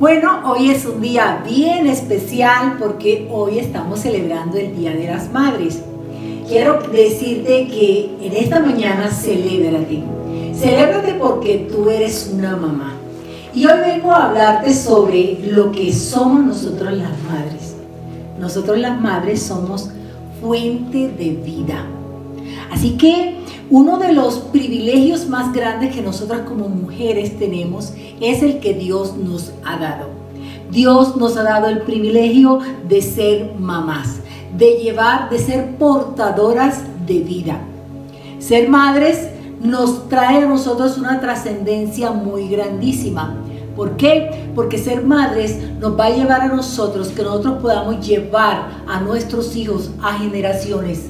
[0.00, 5.30] Bueno, hoy es un día bien especial porque hoy estamos celebrando el Día de las
[5.30, 5.82] Madres.
[6.48, 10.02] Quiero decirte que en esta mañana celébrate.
[10.54, 12.94] Celébrate porque tú eres una mamá.
[13.54, 17.76] Y hoy vengo a hablarte sobre lo que somos nosotros las madres.
[18.38, 19.90] Nosotros las madres somos
[20.40, 21.84] fuente de vida.
[22.72, 23.39] Así que
[23.70, 29.16] uno de los privilegios más grandes que nosotras como mujeres tenemos es el que Dios
[29.16, 30.08] nos ha dado.
[30.72, 34.16] Dios nos ha dado el privilegio de ser mamás,
[34.56, 37.60] de llevar, de ser portadoras de vida.
[38.40, 39.28] Ser madres
[39.62, 43.36] nos trae a nosotros una trascendencia muy grandísima.
[43.76, 44.50] ¿Por qué?
[44.56, 49.54] Porque ser madres nos va a llevar a nosotros que nosotros podamos llevar a nuestros
[49.54, 51.06] hijos a generaciones.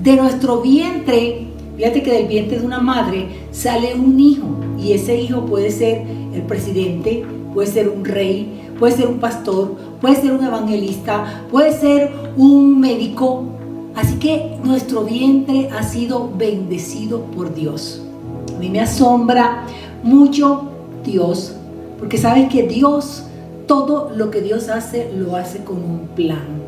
[0.00, 1.48] De nuestro vientre
[1.78, 4.48] Fíjate que del vientre de una madre sale un hijo
[4.80, 6.02] y ese hijo puede ser
[6.34, 11.72] el presidente, puede ser un rey, puede ser un pastor, puede ser un evangelista, puede
[11.72, 13.44] ser un médico.
[13.94, 18.02] Así que nuestro vientre ha sido bendecido por Dios.
[18.56, 19.64] A mí me asombra
[20.02, 20.64] mucho
[21.04, 21.54] Dios,
[22.00, 23.22] porque sabes que Dios,
[23.68, 26.58] todo lo que Dios hace, lo hace con un plan.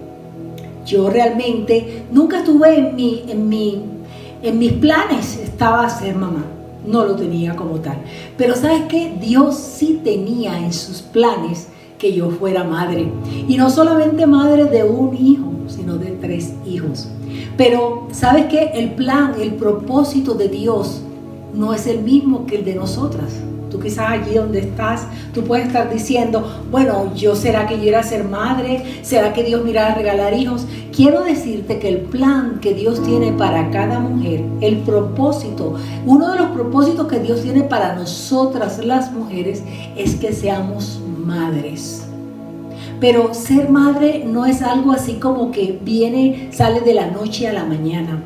[0.86, 3.82] Yo realmente nunca estuve en mi, en mi
[4.42, 6.44] en mis planes estaba ser mamá.
[6.86, 7.98] No lo tenía como tal.
[8.38, 9.16] Pero sabes qué?
[9.20, 13.12] Dios sí tenía en sus planes que yo fuera madre.
[13.46, 17.08] Y no solamente madre de un hijo, sino de tres hijos.
[17.56, 18.70] Pero sabes qué?
[18.74, 21.02] El plan, el propósito de Dios
[21.54, 23.40] no es el mismo que el de nosotras.
[23.70, 28.02] Tú quizás allí donde estás, tú puedes estar diciendo, bueno, yo será que yo era
[28.02, 30.66] ser madre, será que Dios me a regalar hijos.
[30.94, 36.38] Quiero decirte que el plan que Dios tiene para cada mujer, el propósito, uno de
[36.38, 39.62] los propósitos que Dios tiene para nosotras las mujeres
[39.96, 42.06] es que seamos madres.
[43.00, 47.52] Pero ser madre no es algo así como que viene, sale de la noche a
[47.52, 48.22] la mañana.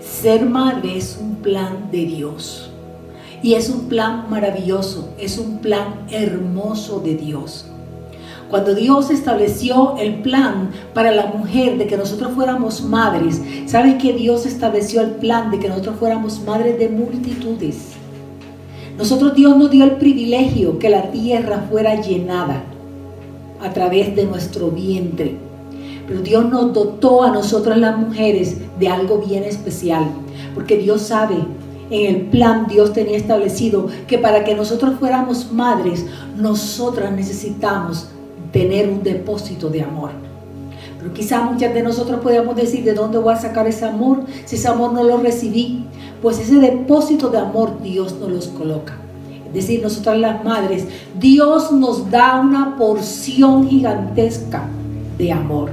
[0.00, 2.71] Ser madre es un plan de Dios.
[3.42, 7.66] Y es un plan maravilloso, es un plan hermoso de Dios.
[8.48, 14.12] Cuando Dios estableció el plan para la mujer de que nosotros fuéramos madres, ¿sabes que
[14.12, 17.92] Dios estableció el plan de que nosotros fuéramos madres de multitudes?
[18.98, 22.62] Nosotros Dios nos dio el privilegio que la tierra fuera llenada
[23.62, 25.34] a través de nuestro vientre.
[26.06, 30.04] Pero Dios nos dotó a nosotras las mujeres de algo bien especial,
[30.54, 31.36] porque Dios sabe
[31.92, 36.06] en el plan Dios tenía establecido que para que nosotros fuéramos madres,
[36.38, 38.08] nosotras necesitamos
[38.50, 40.10] tener un depósito de amor.
[40.98, 44.20] Pero quizá muchas de nosotros podemos decir, ¿de dónde voy a sacar ese amor?
[44.46, 45.84] Si ese amor no lo recibí,
[46.22, 48.94] pues ese depósito de amor Dios nos los coloca.
[49.48, 50.86] Es decir, nosotras las madres,
[51.20, 54.66] Dios nos da una porción gigantesca
[55.18, 55.72] de amor.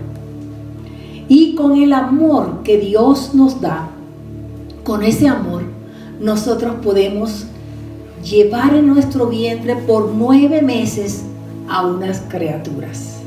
[1.30, 3.88] Y con el amor que Dios nos da,
[4.84, 5.58] con ese amor,
[6.19, 7.46] nosotros podemos
[8.24, 11.24] llevar en nuestro vientre por nueve meses
[11.69, 13.18] a unas criaturas.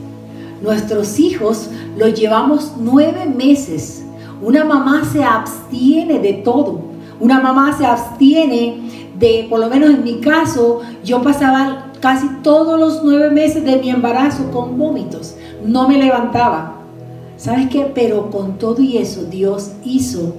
[0.63, 4.05] Nuestros hijos los llevamos nueve meses.
[4.43, 6.81] Una mamá se abstiene de todo.
[7.19, 12.79] Una mamá se abstiene de, por lo menos en mi caso, yo pasaba casi todos
[12.79, 15.37] los nueve meses de mi embarazo con vómitos.
[15.65, 16.77] No me levantaba.
[17.37, 17.91] ¿Sabes qué?
[17.95, 20.35] Pero con todo y eso, Dios hizo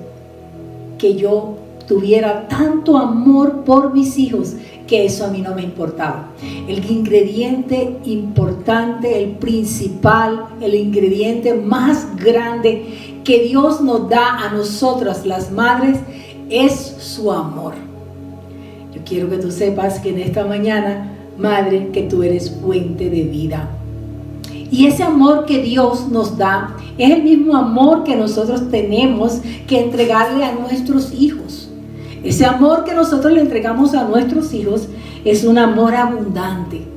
[0.97, 1.55] que yo
[1.87, 4.55] tuviera tanto amor por mis hijos
[4.87, 6.29] que eso a mí no me importaba.
[6.67, 15.25] El ingrediente importante, el principal, el ingrediente más grande que Dios nos da a nosotras
[15.25, 15.99] las madres
[16.49, 17.73] es su amor.
[18.93, 23.23] Yo quiero que tú sepas que en esta mañana, madre, que tú eres fuente de
[23.23, 23.69] vida.
[24.71, 29.79] Y ese amor que Dios nos da es el mismo amor que nosotros tenemos que
[29.79, 31.69] entregarle a nuestros hijos.
[32.23, 34.87] Ese amor que nosotros le entregamos a nuestros hijos
[35.25, 36.93] es un amor abundante.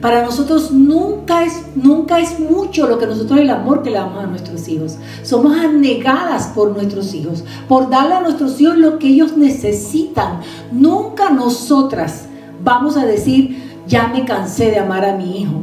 [0.00, 4.22] Para nosotros nunca es, nunca es mucho lo que nosotros el amor que le damos
[4.22, 4.96] a nuestros hijos.
[5.22, 10.40] Somos anegadas por nuestros hijos, por darle a nuestros hijos lo que ellos necesitan.
[10.70, 12.26] Nunca nosotras
[12.62, 15.62] vamos a decir, ya me cansé de amar a mi hijo.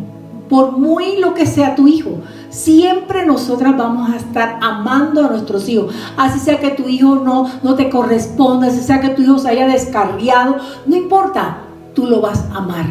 [0.49, 2.17] Por muy lo que sea tu hijo,
[2.53, 5.91] Siempre nosotras vamos a estar amando a nuestros hijos.
[6.15, 9.49] Así sea que tu hijo no, no te corresponda, así sea que tu hijo se
[9.49, 11.63] haya descarriado, no importa,
[11.95, 12.85] tú lo vas a amar.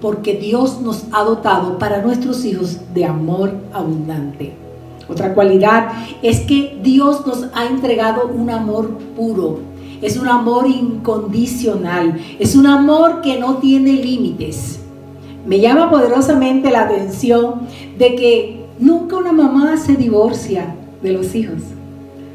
[0.00, 4.56] Porque Dios nos ha dotado para nuestros hijos de amor abundante.
[5.08, 9.60] Otra cualidad es que Dios nos ha entregado un amor puro.
[10.02, 12.20] Es un amor incondicional.
[12.40, 14.80] Es un amor que no tiene límites.
[15.46, 21.62] Me llama poderosamente la atención de que nunca una mamá se divorcia de los hijos.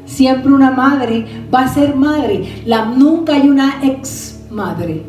[0.04, 1.24] Siempre una madre
[1.54, 2.64] va a ser madre.
[2.96, 5.02] Nunca hay una ex madre.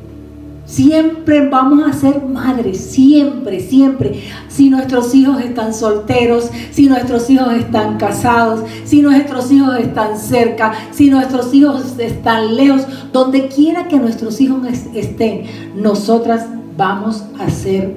[0.66, 4.24] Siempre vamos a ser madres, siempre, siempre.
[4.48, 10.72] Si nuestros hijos están solteros, si nuestros hijos están casados, si nuestros hijos están cerca,
[10.92, 15.44] si nuestros hijos están lejos, donde quiera que nuestros hijos estén,
[15.76, 16.46] nosotras
[16.78, 17.94] vamos a ser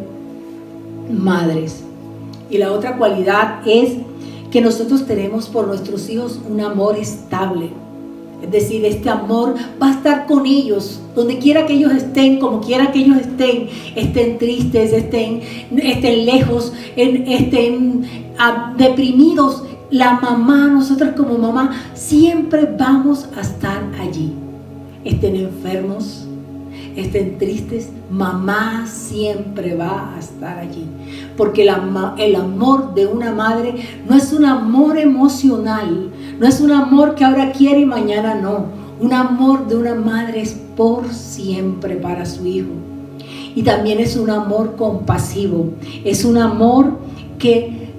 [1.12, 1.83] madres.
[2.50, 3.94] Y la otra cualidad es
[4.50, 7.70] que nosotros tenemos por nuestros hijos un amor estable
[8.44, 12.60] es decir, este amor va a estar con ellos, donde quiera que ellos estén, como
[12.60, 15.40] quiera que ellos estén, estén tristes, estén,
[15.78, 18.04] estén lejos, estén
[18.38, 19.64] ah, deprimidos.
[19.90, 24.34] La mamá, nosotros como mamá, siempre vamos a estar allí.
[25.04, 26.26] Estén enfermos,
[26.96, 30.86] estén tristes, mamá siempre va a estar allí.
[31.36, 33.74] Porque el amor de una madre
[34.08, 38.66] no es un amor emocional, no es un amor que ahora quiere y mañana no.
[39.00, 42.70] Un amor de una madre es por siempre para su hijo.
[43.54, 45.72] Y también es un amor compasivo.
[46.04, 46.98] Es un amor
[47.38, 47.90] que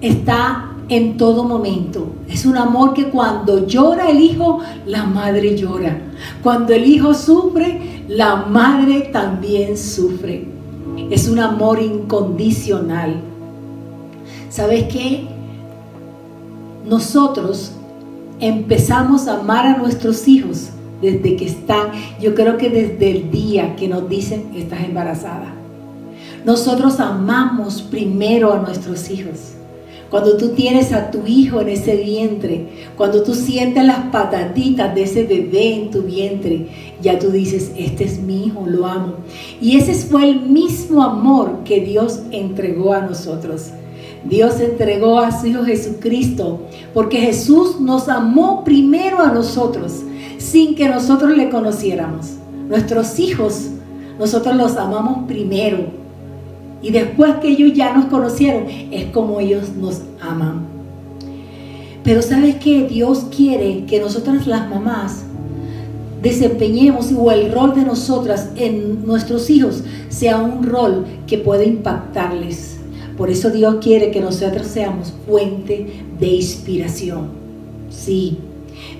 [0.00, 2.06] está en todo momento.
[2.28, 6.00] Es un amor que cuando llora el hijo, la madre llora.
[6.42, 10.46] Cuando el hijo sufre, la madre también sufre.
[11.10, 13.16] Es un amor incondicional.
[14.50, 15.26] ¿Sabes qué?
[16.86, 17.72] Nosotros
[18.38, 20.68] empezamos a amar a nuestros hijos
[21.00, 21.88] desde que están,
[22.20, 25.54] yo creo que desde el día que nos dicen estás embarazada.
[26.44, 29.54] Nosotros amamos primero a nuestros hijos.
[30.12, 32.66] Cuando tú tienes a tu hijo en ese vientre,
[32.98, 36.68] cuando tú sientes las patatitas de ese bebé en tu vientre,
[37.00, 39.14] ya tú dices, este es mi hijo, lo amo.
[39.58, 43.70] Y ese fue el mismo amor que Dios entregó a nosotros.
[44.28, 46.60] Dios entregó a su Hijo Jesucristo
[46.92, 50.02] porque Jesús nos amó primero a nosotros
[50.36, 52.32] sin que nosotros le conociéramos.
[52.68, 53.70] Nuestros hijos,
[54.18, 56.01] nosotros los amamos primero.
[56.82, 60.66] Y después que ellos ya nos conocieron, es como ellos nos aman.
[62.02, 65.24] Pero sabes que Dios quiere que nosotras las mamás
[66.20, 72.72] desempeñemos o el rol de nosotras en nuestros hijos sea un rol que pueda impactarles
[73.16, 77.28] por eso Dios quiere que nosotros seamos fuente de inspiración.
[77.90, 78.38] Sí,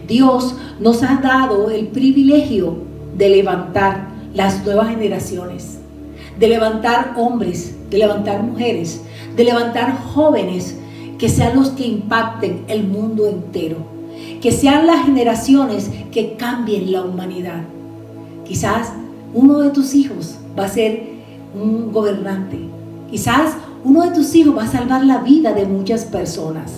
[0.06, 2.76] Dios nos ha dado el privilegio
[3.16, 5.78] de levantar las nuevas generaciones,
[6.42, 9.00] de levantar hombres, de levantar mujeres,
[9.36, 10.76] de levantar jóvenes
[11.16, 13.76] que sean los que impacten el mundo entero,
[14.40, 17.62] que sean las generaciones que cambien la humanidad.
[18.44, 18.92] Quizás
[19.32, 21.12] uno de tus hijos va a ser
[21.54, 22.58] un gobernante,
[23.08, 23.52] quizás
[23.84, 26.72] uno de tus hijos va a salvar la vida de muchas personas.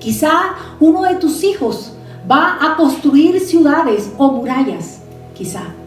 [0.00, 0.32] Quizá
[0.80, 1.94] uno de tus hijos
[2.30, 5.00] va a construir ciudades o murallas.
[5.34, 5.77] Quizá.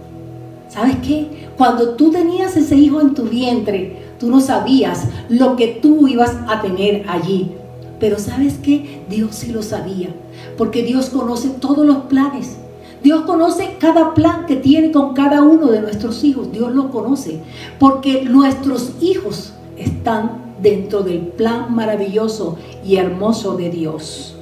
[0.71, 1.49] ¿Sabes qué?
[1.57, 6.33] Cuando tú tenías ese hijo en tu vientre, tú no sabías lo que tú ibas
[6.47, 7.51] a tener allí.
[7.99, 9.01] Pero ¿sabes qué?
[9.09, 10.15] Dios sí lo sabía.
[10.57, 12.55] Porque Dios conoce todos los planes.
[13.03, 16.53] Dios conoce cada plan que tiene con cada uno de nuestros hijos.
[16.53, 17.41] Dios lo conoce.
[17.77, 22.55] Porque nuestros hijos están dentro del plan maravilloso
[22.85, 24.37] y hermoso de Dios.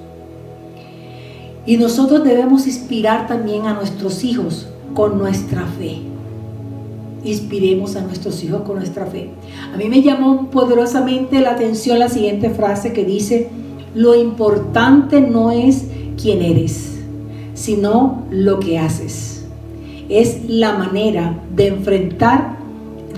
[1.66, 6.09] Y nosotros debemos inspirar también a nuestros hijos con nuestra fe.
[7.24, 9.30] Inspiremos a nuestros hijos con nuestra fe.
[9.74, 13.50] A mí me llamó poderosamente la atención la siguiente frase que dice,
[13.96, 15.86] lo importante no es
[16.22, 17.00] quién eres,
[17.54, 19.46] sino lo que haces.
[20.08, 22.60] Es la manera de enfrentar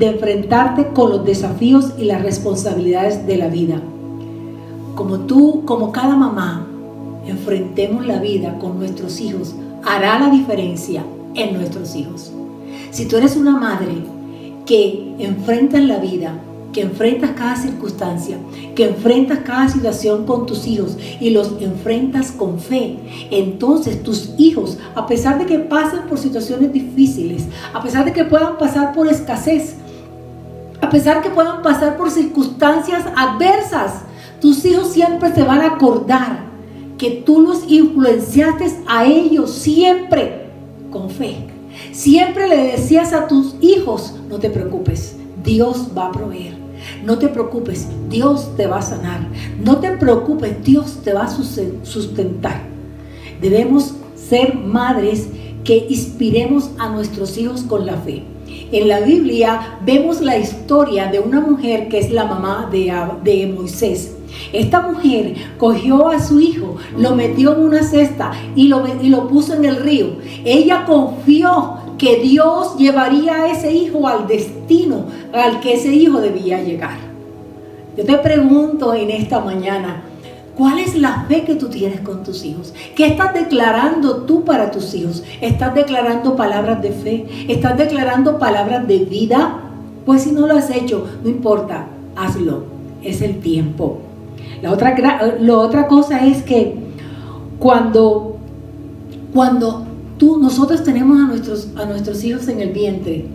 [0.02, 3.80] de enfrentarte con los desafíos y las responsabilidades de la vida.
[4.96, 6.66] Como tú, como cada mamá,
[7.28, 9.54] enfrentemos la vida con nuestros hijos,
[9.86, 11.04] hará la diferencia
[11.36, 12.32] en nuestros hijos.
[12.92, 14.04] Si tú eres una madre
[14.66, 16.34] que enfrentas la vida,
[16.74, 18.38] que enfrentas cada circunstancia,
[18.76, 22.98] que enfrentas cada situación con tus hijos y los enfrentas con fe,
[23.32, 28.26] entonces tus hijos, a pesar de que pasen por situaciones difíciles, a pesar de que
[28.26, 29.76] puedan pasar por escasez,
[30.82, 34.02] a pesar que puedan pasar por circunstancias adversas,
[34.42, 36.52] tus hijos siempre se van a acordar
[36.98, 40.48] que tú los influenciaste a ellos siempre
[40.92, 41.51] con fe.
[41.92, 46.62] Siempre le decías a tus hijos, no te preocupes, Dios va a proveer.
[47.04, 49.28] No te preocupes, Dios te va a sanar.
[49.64, 52.62] No te preocupes, Dios te va a sustentar.
[53.40, 55.28] Debemos ser madres
[55.64, 58.24] que inspiremos a nuestros hijos con la fe.
[58.72, 63.48] en la Biblia vemos la historia de una mujer que es la mamá de, de
[63.48, 64.16] Moisés.
[64.54, 69.28] Esta mujer cogió a su hijo, lo metió en una cesta y lo, y lo
[69.28, 70.18] puso en el río.
[70.46, 76.62] Ella confió que Dios llevaría a ese hijo al destino al que ese hijo debía
[76.62, 76.98] llegar.
[77.98, 80.04] Yo te pregunto en esta mañana,
[80.58, 82.74] ¿Cuál es la fe que tú tienes con tus hijos?
[82.96, 85.24] ¿Qué estás declarando tú para tus hijos?
[85.40, 87.26] ¿Estás declarando palabras de fe?
[87.48, 89.60] ¿Estás declarando palabras de vida?
[90.06, 92.64] Pues si no lo has hecho, no importa, hazlo.
[93.02, 94.02] Es el tiempo.
[94.62, 94.96] La otra,
[95.54, 96.76] otra cosa es que
[97.60, 98.38] cuando,
[99.34, 99.86] cuando
[100.18, 103.26] tú, nosotros tenemos a nuestros, a nuestros hijos en el vientre,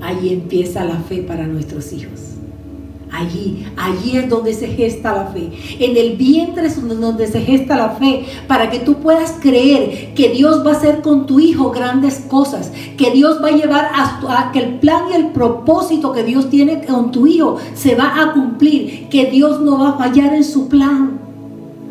[0.00, 2.37] ahí empieza la fe para nuestros hijos.
[3.10, 5.50] Allí, allí es donde se gesta la fe.
[5.78, 10.28] En el vientre es donde se gesta la fe para que tú puedas creer que
[10.28, 14.50] Dios va a hacer con tu hijo grandes cosas, que Dios va a llevar a,
[14.52, 18.34] que el plan y el propósito que Dios tiene con tu hijo se va a
[18.34, 21.18] cumplir, que Dios no va a fallar en su plan.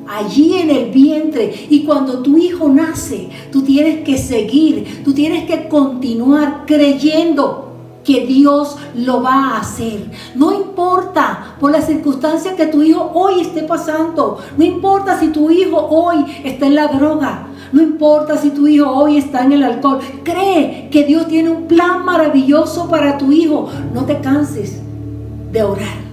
[0.08, 5.46] Allí en el vientre y cuando tu hijo nace, tú tienes que seguir, tú tienes
[5.46, 7.67] que continuar creyendo
[8.08, 10.10] que Dios lo va a hacer.
[10.34, 14.38] No importa por las circunstancias que tu hijo hoy esté pasando.
[14.58, 17.48] No importa si tu hijo hoy está en la droga.
[17.74, 20.00] No importa si tu hijo hoy está en el alcohol.
[20.24, 23.68] Cree que Dios tiene un plan maravilloso para tu hijo.
[23.94, 24.80] No te canses
[25.52, 26.07] de orar.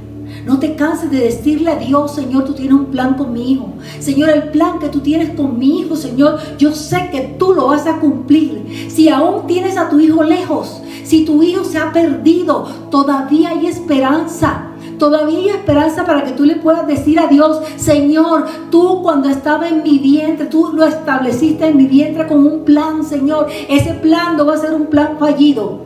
[0.46, 3.68] No te canses de decirle a Dios, Señor, tú tienes un plan con mi hijo.
[3.98, 7.68] Señor, el plan que tú tienes con mi hijo, Señor, yo sé que tú lo
[7.68, 8.88] vas a cumplir.
[8.88, 13.66] Si aún tienes a tu hijo lejos, si tu hijo se ha perdido, todavía hay
[13.66, 14.70] esperanza.
[14.98, 19.68] Todavía hay esperanza para que tú le puedas decir a Dios, Señor, tú cuando estaba
[19.68, 23.48] en mi vientre, tú lo estableciste en mi vientre con un plan, Señor.
[23.68, 25.80] Ese plan no va a ser un plan fallido.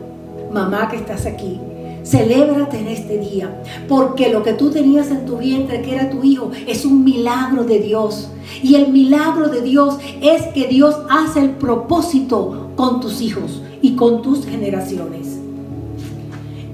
[0.51, 1.59] Mamá que estás aquí,
[2.03, 6.23] Celébrate en este día, porque lo que tú tenías en tu vientre, que era tu
[6.23, 8.29] hijo, es un milagro de Dios.
[8.63, 13.95] Y el milagro de Dios es que Dios hace el propósito con tus hijos y
[13.95, 15.37] con tus generaciones.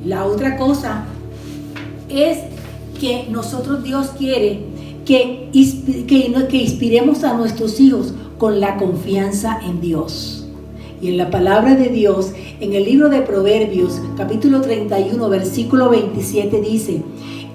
[0.05, 1.05] La otra cosa
[2.09, 2.37] es
[2.99, 4.65] que nosotros Dios quiere
[5.05, 5.49] que,
[6.07, 10.44] que, inspiremos a nuestros hijos con la confianza en Dios.
[11.05, 16.61] Y en la palabra de Dios, en el libro de Proverbios, capítulo 31, versículo 27
[16.61, 17.03] dice,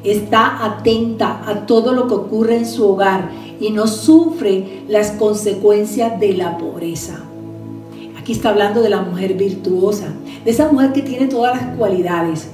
[0.05, 3.29] está atenta a todo lo que ocurre en su hogar
[3.61, 7.25] y no sufre las consecuencias de la pobreza.
[8.17, 10.15] Aquí está hablando de la mujer virtuosa,
[10.45, 12.47] de esa mujer que tiene todas las cualidades.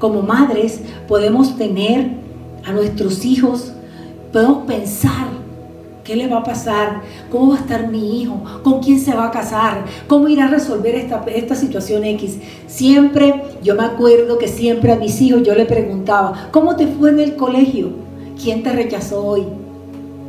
[0.00, 2.10] Como madres podemos tener
[2.64, 3.70] a nuestros hijos,
[4.32, 5.28] podemos pensar
[6.10, 9.26] qué le va a pasar, cómo va a estar mi hijo, con quién se va
[9.26, 12.36] a casar, cómo irá a resolver esta, esta situación X.
[12.66, 17.10] Siempre, yo me acuerdo que siempre a mis hijos yo le preguntaba, ¿cómo te fue
[17.10, 17.90] en el colegio?
[18.42, 19.44] ¿Quién te rechazó hoy?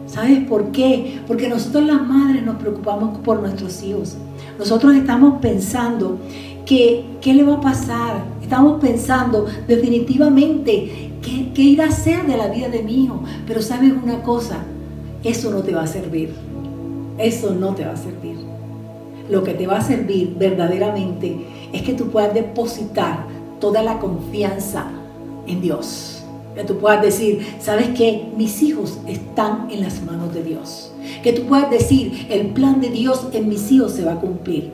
[0.06, 1.20] ¿Sabes por qué?
[1.26, 4.18] Porque nosotros las madres nos preocupamos por nuestros hijos.
[4.60, 6.20] Nosotros estamos pensando
[6.64, 8.24] que qué le va a pasar.
[8.44, 13.24] Estamos pensando definitivamente qué, qué irá a ser de la vida de mi hijo.
[13.48, 14.64] Pero sabes una cosa,
[15.24, 16.34] eso no te va a servir.
[17.18, 18.38] Eso no te va a servir.
[19.30, 23.26] Lo que te va a servir verdaderamente es que tú puedas depositar
[23.60, 24.92] toda la confianza
[25.48, 26.22] en Dios
[26.56, 28.26] que tú puedas decir, ¿sabes qué?
[28.36, 30.92] Mis hijos están en las manos de Dios.
[31.24, 34.72] Que tú puedas decir, el plan de Dios en mis hijos se va a cumplir.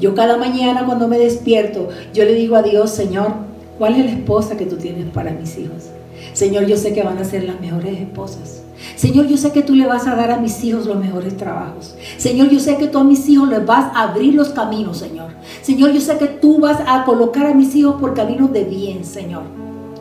[0.00, 3.34] Yo cada mañana cuando me despierto, yo le digo a Dios, Señor,
[3.78, 5.90] ¿cuál es la esposa que tú tienes para mis hijos?
[6.32, 8.62] Señor, yo sé que van a ser las mejores esposas.
[9.00, 11.94] Señor, yo sé que tú le vas a dar a mis hijos los mejores trabajos.
[12.18, 15.30] Señor, yo sé que tú a mis hijos les vas a abrir los caminos, Señor.
[15.62, 19.06] Señor, yo sé que tú vas a colocar a mis hijos por caminos de bien,
[19.06, 19.44] Señor.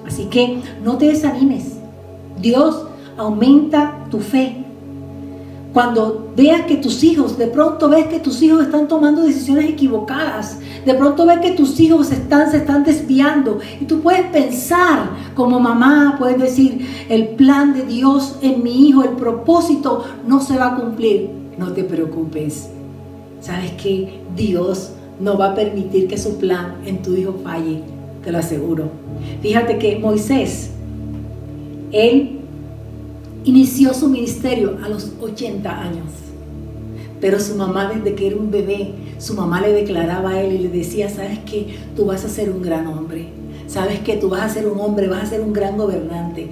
[0.06, 1.77] Así que no te desanimes.
[2.41, 4.65] Dios aumenta tu fe.
[5.74, 10.58] Cuando veas que tus hijos, de pronto ves que tus hijos están tomando decisiones equivocadas,
[10.84, 15.60] de pronto ves que tus hijos están, se están desviando y tú puedes pensar como
[15.60, 20.74] mamá, puedes decir, el plan de Dios en mi hijo, el propósito no se va
[20.74, 21.30] a cumplir.
[21.60, 22.70] No te preocupes.
[23.42, 27.84] Sabes que Dios no va a permitir que su plan en tu hijo falle
[28.24, 28.90] te lo aseguro.
[29.42, 30.72] Fíjate que Moisés,
[31.92, 32.38] él
[33.43, 36.05] inició su ministerio a los 80 años.
[37.22, 40.58] Pero su mamá desde que era un bebé, su mamá le declaraba a él y
[40.60, 43.27] le decía, sabes que tú vas a ser un gran hombre,
[43.67, 46.48] sabes que tú vas a ser un hombre, vas a ser un gran gobernante.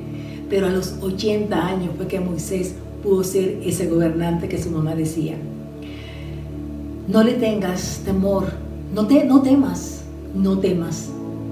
[0.49, 4.95] Pero a los 80 años fue que Moisés pudo ser ese gobernante que su mamá
[4.95, 5.35] decía.
[7.07, 8.51] No le tengas temor,
[8.93, 10.01] no, te, no temas,
[10.35, 11.09] no temas,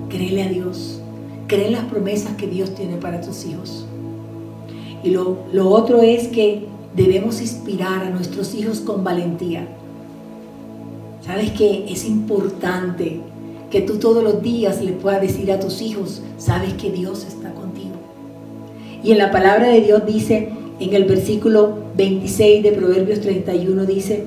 [0.09, 0.99] créele a Dios,
[1.47, 3.85] cree en las promesas que Dios tiene para tus hijos.
[5.05, 9.67] Y lo, lo otro es que debemos inspirar a nuestros hijos con valentía.
[11.23, 13.21] ¿Sabes que Es importante
[13.69, 17.53] que tú todos los días le puedas decir a tus hijos, sabes que Dios está
[17.53, 17.95] contigo.
[19.03, 24.23] Y en la palabra de Dios dice, en el versículo 26 de Proverbios 31 dice,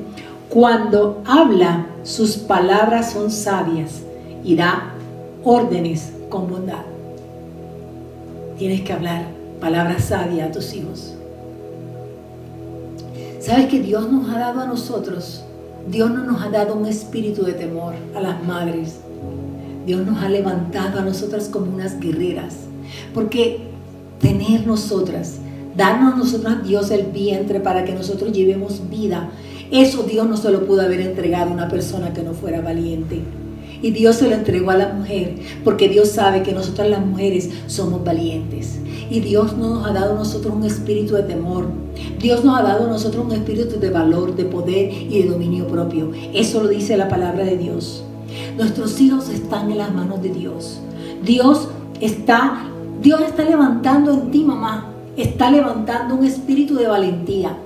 [0.49, 4.03] cuando habla, sus palabras son sabias
[4.45, 4.95] y da
[5.43, 6.85] órdenes con bondad.
[8.59, 11.15] Tienes que hablar palabras sabias a tus hijos.
[13.41, 15.43] ¿Sabes que Dios nos ha dado a nosotros?
[15.91, 18.97] Dios no nos ha dado un espíritu de temor a las madres.
[19.87, 22.57] Dios nos ha levantado a nosotras como unas guerreras.
[23.15, 23.69] Porque
[24.21, 25.37] tener nosotras,
[25.77, 29.31] darnos a nosotras Dios el vientre para que nosotros llevemos vida,
[29.71, 33.23] eso Dios no se lo pudo haber entregado a una persona que no fuera valiente.
[33.83, 37.51] Y Dios se lo entregó a la mujer, porque Dios sabe que nosotras las mujeres
[37.67, 38.79] somos valientes.
[39.11, 41.67] Y Dios no nos ha dado a nosotros un espíritu de temor.
[42.21, 45.67] Dios nos ha dado a nosotros un espíritu de valor, de poder y de dominio
[45.67, 46.11] propio.
[46.35, 48.05] Eso lo dice la palabra de Dios.
[48.57, 50.81] Nuestros hijos están en las manos de Dios.
[51.25, 51.69] Dios
[52.01, 52.65] está,
[53.01, 54.93] Dios está levantando en ti, mamá.
[55.17, 57.57] Está levantando un espíritu de valentía.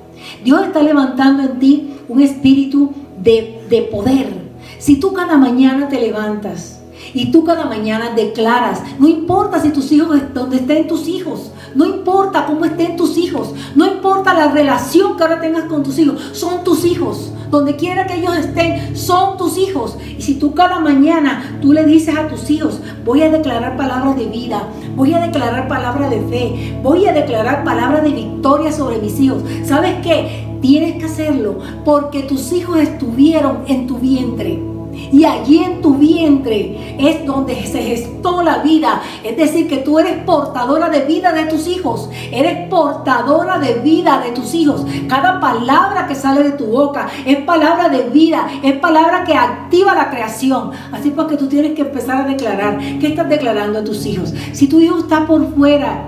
[0.45, 2.93] Dios está levantando en ti un espíritu
[3.23, 4.42] de, de poder.
[4.79, 6.81] Si tú cada mañana te levantas
[7.15, 11.87] y tú cada mañana declaras, no importa si tus hijos, donde estén tus hijos, no
[11.87, 16.21] importa cómo estén tus hijos, no importa la relación que ahora tengas con tus hijos,
[16.33, 17.33] son tus hijos.
[17.51, 19.99] Donde quiera que ellos estén, son tus hijos.
[20.17, 24.17] Y si tú cada mañana tú le dices a tus hijos, voy a declarar palabras
[24.17, 29.01] de vida, voy a declarar palabras de fe, voy a declarar palabras de victoria sobre
[29.01, 29.43] mis hijos.
[29.67, 30.52] ¿Sabes qué?
[30.63, 34.63] Tienes que hacerlo porque tus hijos estuvieron en tu vientre.
[34.95, 39.03] Y allí en tu vientre es donde se gestó la vida.
[39.25, 42.09] Es decir, que tú eres portadora de vida de tus hijos.
[42.31, 44.87] Eres portadora de vida de tus hijos.
[45.09, 48.49] Cada palabra que sale de tu boca es palabra de vida.
[48.63, 50.71] Es palabra que activa la creación.
[50.93, 52.79] Así pues que tú tienes que empezar a declarar.
[52.79, 54.33] ¿Qué estás declarando a tus hijos?
[54.53, 56.05] Si tu hijo está por fuera,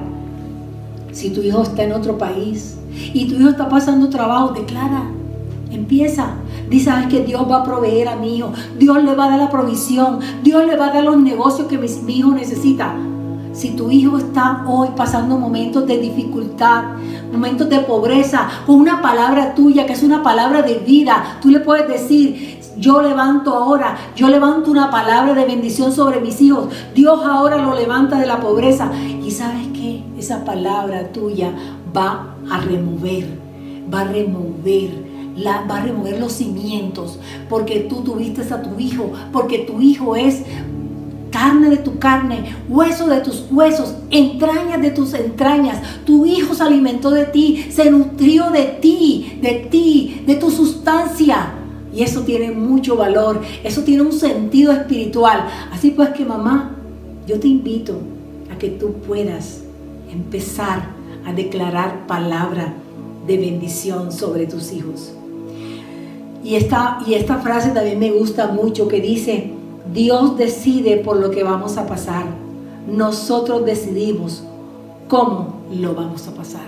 [1.10, 2.76] si tu hijo está en otro país
[3.12, 5.04] y tu hijo está pasando trabajo, declara.
[5.70, 6.34] Empieza.
[6.70, 8.52] Dice, sabes que Dios va a proveer a mi hijo.
[8.78, 10.20] Dios le va a dar la provisión.
[10.42, 12.94] Dios le va a dar los negocios que mi, hijo necesita.
[13.52, 16.84] Si tu hijo está hoy pasando momentos de dificultad,
[17.32, 21.60] momentos de pobreza, con una palabra tuya que es una palabra de vida, tú le
[21.60, 26.68] puedes decir, yo levanto ahora, yo levanto una palabra de bendición sobre mis hijos.
[26.94, 28.90] Dios ahora lo levanta de la pobreza.
[29.24, 31.52] Y sabes que esa palabra tuya
[31.96, 33.26] va a remover,
[33.92, 35.14] va a remover
[35.68, 40.42] va a remover los cimientos, porque tú tuviste a tu hijo, porque tu hijo es
[41.30, 45.82] carne de tu carne, hueso de tus huesos, entrañas de tus entrañas.
[46.06, 51.54] Tu hijo se alimentó de ti, se nutrió de ti, de ti, de tu sustancia.
[51.92, 55.46] Y eso tiene mucho valor, eso tiene un sentido espiritual.
[55.72, 56.76] Así pues que mamá,
[57.26, 57.98] yo te invito
[58.52, 59.64] a que tú puedas
[60.12, 60.86] empezar
[61.26, 62.74] a declarar palabra
[63.26, 65.12] de bendición sobre tus hijos.
[66.42, 69.50] Y esta, y esta frase también me gusta mucho que dice,
[69.92, 72.26] Dios decide por lo que vamos a pasar.
[72.86, 74.44] Nosotros decidimos
[75.08, 76.66] cómo lo vamos a pasar.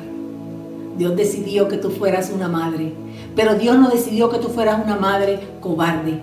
[0.96, 2.94] Dios decidió que tú fueras una madre,
[3.34, 6.20] pero Dios no decidió que tú fueras una madre cobarde.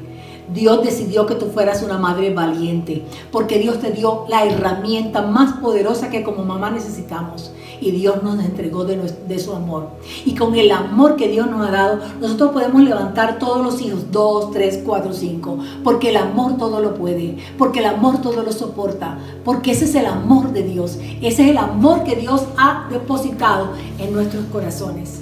[0.51, 5.53] Dios decidió que tú fueras una madre valiente, porque Dios te dio la herramienta más
[5.60, 7.51] poderosa que como mamá necesitamos
[7.84, 9.89] y Dios nos entregó de, su amor.
[10.25, 14.12] Y con el amor que Dios nos ha dado, nosotros podemos levantar todos los hijos,
[14.12, 18.51] dos, tres, cuatro, cinco, porque el amor todo lo puede, porque el amor todo lo
[18.51, 22.88] soporta, porque ese es el amor de Dios, ese es el amor que Dios ha
[22.89, 25.19] depositado en nuestros corazones.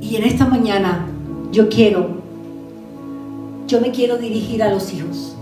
[0.00, 1.06] Y en esta mañana
[1.50, 2.23] yo quiero,
[3.74, 5.34] yo me quiero dirigir a los hijos.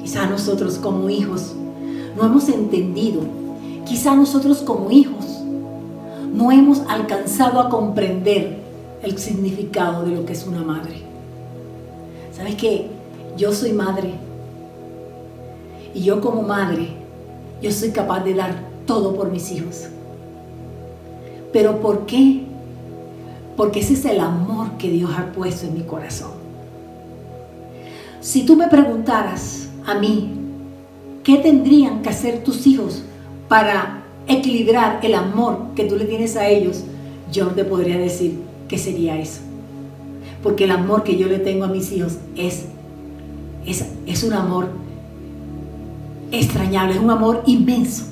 [0.00, 1.54] Quizá nosotros como hijos
[2.16, 3.22] no hemos entendido.
[3.84, 5.42] Quizá nosotros como hijos
[6.32, 8.60] no hemos alcanzado a comprender
[9.02, 11.02] el significado de lo que es una madre.
[12.32, 12.86] ¿Sabes qué?
[13.36, 14.14] Yo soy madre.
[15.94, 16.90] Y yo como madre,
[17.60, 18.54] yo soy capaz de dar
[18.86, 19.88] todo por mis hijos.
[21.52, 22.44] ¿Pero por qué?
[23.56, 26.41] Porque ese es el amor que Dios ha puesto en mi corazón.
[28.22, 30.42] Si tú me preguntaras a mí,
[31.22, 33.02] ¿Qué tendrían que hacer tus hijos
[33.48, 36.82] para equilibrar el amor que tú le tienes a ellos?
[37.30, 39.40] Yo te podría decir qué sería eso.
[40.42, 42.64] Porque el amor que yo le tengo a mis hijos es
[43.64, 44.70] es, es un amor
[46.32, 48.02] extrañable, es un amor inmenso.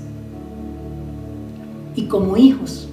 [1.96, 2.88] Y como hijos,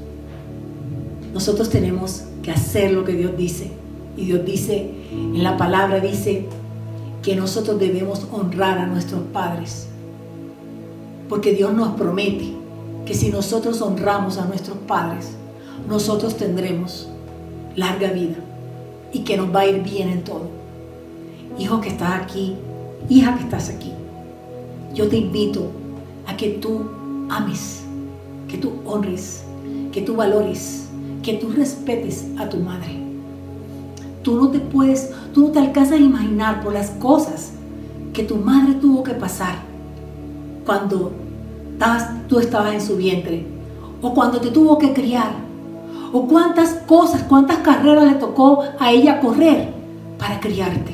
[1.31, 3.69] nosotros tenemos que hacer lo que Dios dice.
[4.17, 6.47] Y Dios dice, en la palabra dice
[7.27, 9.89] que nosotros debemos honrar a nuestros padres.
[11.27, 12.53] Porque Dios nos promete
[13.05, 15.31] que si nosotros honramos a nuestros padres,
[15.89, 17.09] nosotros tendremos
[17.75, 18.37] larga vida
[19.11, 20.47] y que nos va a ir bien en todo.
[21.59, 22.55] Hijo que estás aquí,
[23.09, 23.91] hija que estás aquí,
[24.93, 25.69] yo te invito
[26.27, 26.89] a que tú
[27.29, 27.81] ames,
[28.47, 29.43] que tú honres,
[29.91, 30.87] que tú valores,
[31.23, 33.06] que tú respetes a tu madre.
[34.27, 37.53] Tú no te puedes, tú no te alcanzas a imaginar por las cosas
[38.11, 39.55] que tu madre tuvo que pasar
[40.65, 41.13] cuando
[42.27, 43.45] tú estabas en su vientre
[44.01, 45.31] o cuando te tuvo que criar
[46.11, 49.71] o cuántas cosas, cuántas carreras le tocó a ella correr
[50.19, 50.93] para criarte,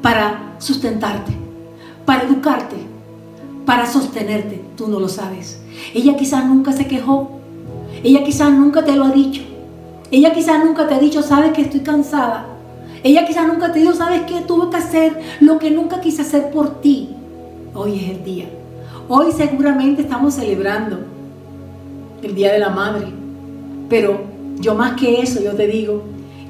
[0.00, 1.34] para sustentarte,
[2.06, 2.76] para educarte,
[3.66, 4.64] para sostenerte.
[4.74, 5.60] Tú no lo sabes.
[5.92, 7.28] Ella quizás nunca se quejó.
[8.02, 9.42] Ella quizás nunca te lo ha dicho.
[10.10, 12.46] Ella quizás nunca te ha dicho, sabes que estoy cansada.
[13.02, 16.50] Ella quizás nunca te dijo, sabes que tuve que hacer lo que nunca quise hacer
[16.50, 17.10] por ti.
[17.74, 18.46] Hoy es el día.
[19.08, 20.98] Hoy seguramente estamos celebrando
[22.22, 23.06] el Día de la Madre.
[23.88, 24.20] Pero
[24.60, 26.02] yo más que eso, yo te digo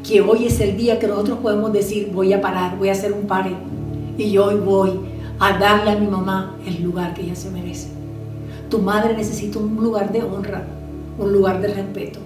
[0.09, 3.13] que hoy es el día que nosotros podemos decir, voy a parar, voy a hacer
[3.13, 3.53] un pare.
[4.17, 4.93] Y hoy voy
[5.39, 7.89] a darle a mi mamá el lugar que ella se merece.
[8.71, 10.65] Tu madre necesita un lugar de honra,
[11.19, 12.19] un lugar de respeto,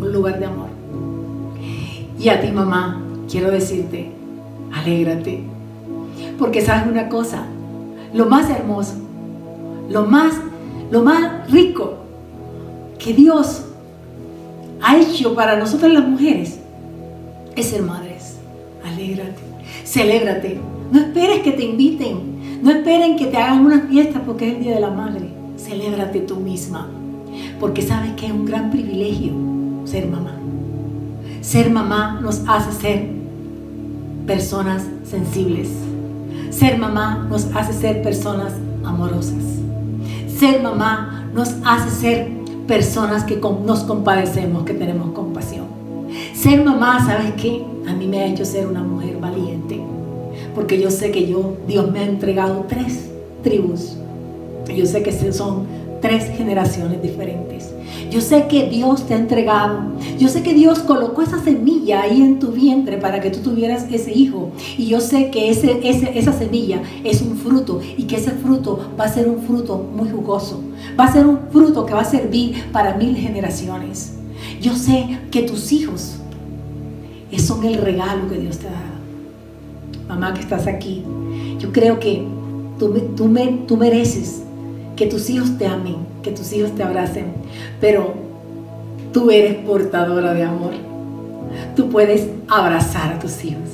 [0.00, 0.68] un lugar de amor.
[2.18, 4.10] Y a ti mamá, quiero decirte,
[4.72, 5.42] alégrate.
[6.38, 7.44] Porque sabes una cosa,
[8.12, 8.94] lo más hermoso,
[9.88, 10.34] lo más,
[10.90, 11.94] lo más rico
[12.98, 13.64] que Dios
[14.82, 16.60] ha hecho para nosotras las mujeres
[17.56, 18.36] es ser madres.
[18.84, 19.40] Alégrate,
[19.84, 20.58] celébrate.
[20.90, 24.62] No esperes que te inviten, no esperen que te hagan una fiesta porque es el
[24.62, 25.28] Día de la Madre.
[25.56, 26.88] Celébrate tú misma,
[27.60, 29.59] porque sabes que es un gran privilegio
[29.90, 30.34] ser mamá.
[31.40, 33.10] Ser mamá nos hace ser
[34.26, 35.68] personas sensibles.
[36.50, 38.52] Ser mamá nos hace ser personas
[38.84, 39.42] amorosas.
[40.28, 42.28] Ser mamá nos hace ser
[42.66, 45.66] personas que nos compadecemos, que tenemos compasión.
[46.34, 47.64] Ser mamá, ¿sabes qué?
[47.88, 49.80] A mí me ha hecho ser una mujer valiente,
[50.54, 53.10] porque yo sé que yo, Dios me ha entregado tres
[53.42, 53.96] tribus.
[54.72, 55.66] Yo sé que son
[56.00, 57.72] tres generaciones diferentes.
[58.10, 59.80] Yo sé que Dios te ha entregado.
[60.18, 63.86] Yo sé que Dios colocó esa semilla ahí en tu vientre para que tú tuvieras
[63.90, 64.50] ese hijo.
[64.76, 69.04] Y yo sé que ese, esa semilla es un fruto y que ese fruto va
[69.04, 70.60] a ser un fruto muy jugoso.
[70.98, 74.14] Va a ser un fruto que va a servir para mil generaciones.
[74.60, 76.20] Yo sé que tus hijos
[77.50, 79.00] son el regalo que Dios te ha dado.
[80.08, 81.04] Mamá que estás aquí,
[81.58, 82.24] yo creo que
[82.78, 83.28] tú, tú,
[83.66, 84.42] tú mereces
[84.96, 87.26] que tus hijos te amen, que tus hijos te abracen,
[87.80, 88.14] pero
[89.12, 90.72] tú eres portadora de amor.
[91.74, 93.68] Tú puedes abrazar a tus hijos.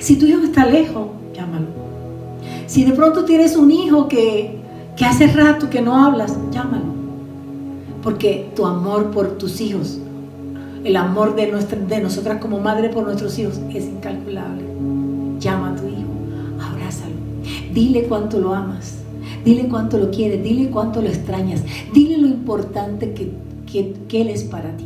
[0.00, 1.66] Si tu hijo está lejos, llámalo.
[2.66, 4.58] Si de pronto tienes un hijo que,
[4.96, 6.98] que hace rato que no hablas, llámalo.
[8.02, 9.98] Porque tu amor por tus hijos,
[10.84, 14.64] el amor de, nuestra, de nosotras como madre por nuestros hijos es incalculable.
[15.38, 16.08] Llama a tu hijo,
[16.60, 17.14] abrázalo,
[17.72, 18.97] dile cuánto lo amas
[19.48, 24.76] Dile cuánto lo quieres, dile cuánto lo extrañas, dile lo importante que, Él es para
[24.76, 24.84] ti.